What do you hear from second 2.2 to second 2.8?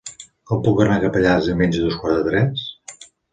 de tres?